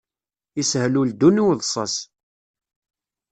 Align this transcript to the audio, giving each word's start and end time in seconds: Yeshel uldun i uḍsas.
Yeshel 0.57 0.93
uldun 1.01 1.37
i 1.41 1.43
uḍsas. 1.51 1.95